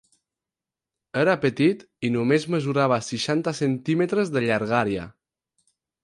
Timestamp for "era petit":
1.23-1.83